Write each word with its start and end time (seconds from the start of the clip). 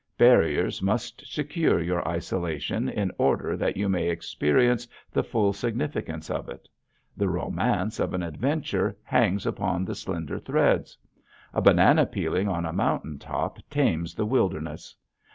Barriers 0.17 0.81
must 0.81 1.31
secure 1.31 1.79
your 1.79 2.07
isolation 2.07 2.89
in 2.89 3.11
order 3.19 3.55
that 3.55 3.77
you 3.77 3.87
may 3.87 4.09
experience 4.09 4.87
the 5.11 5.21
full 5.23 5.53
significance 5.53 6.31
of 6.31 6.49
it. 6.49 6.67
The 7.15 7.29
romance 7.29 7.99
of 7.99 8.15
an 8.15 8.23
adventure 8.23 8.97
hangs 9.03 9.45
upon 9.45 9.85
slender 9.93 10.39
threads. 10.39 10.97
A 11.53 11.61
banana 11.61 12.07
peeling 12.07 12.47
on 12.47 12.65
a 12.65 12.73
mountain 12.73 13.19
top 13.19 13.59
tames 13.69 14.15
the 14.15 14.25
wilderness. 14.25 14.95